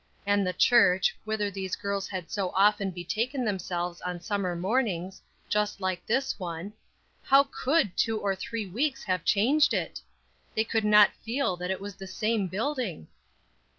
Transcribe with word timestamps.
And 0.25 0.47
the 0.47 0.51
church, 0.53 1.15
whither 1.25 1.51
these 1.51 1.75
girls 1.75 2.07
had 2.07 2.31
so 2.31 2.49
often 2.55 2.89
betaken 2.89 3.45
themselves 3.45 4.01
on 4.01 4.19
summer 4.19 4.55
mornings, 4.55 5.21
just 5.47 5.79
like 5.79 6.03
this 6.07 6.39
one 6.39 6.73
how 7.21 7.43
could 7.51 7.95
two 7.95 8.19
or 8.19 8.35
three 8.35 8.65
weeks 8.65 9.03
have 9.03 9.23
changed 9.23 9.75
it? 9.75 10.01
They 10.55 10.63
could 10.63 10.85
not 10.85 11.13
feel 11.23 11.55
that 11.57 11.69
it 11.69 11.79
was 11.79 11.93
the 11.93 12.07
same 12.07 12.47
building. 12.47 13.09